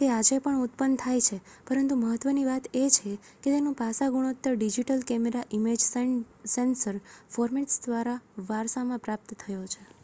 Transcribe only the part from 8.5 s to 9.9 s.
વારસામાં પ્રાપ્ત થયો છે